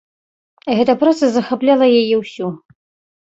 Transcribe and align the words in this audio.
Гэтая 0.77 0.95
праца 1.03 1.29
захапляла 1.35 1.87
яе 2.01 2.15
ўсю. 2.23 2.47